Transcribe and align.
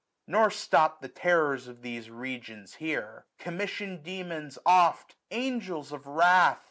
Nor 0.25 0.49
stop 0.49 1.01
the 1.01 1.07
terrors 1.07 1.67
of 1.67 1.83
these 1.83 2.09
regions 2.09 2.73
here* 2.81 3.27
Commissioned 3.37 4.01
demons 4.03 4.57
oft, 4.65 5.15
angels 5.29 5.91
of 5.91 6.07
wrath 6.07 6.57